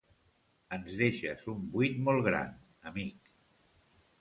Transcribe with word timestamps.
Ens 0.77 0.95
deixes 1.01 1.45
un 1.53 1.61
buit 1.75 2.01
molt 2.09 2.27
gran, 2.31 2.57
amic. 2.93 3.33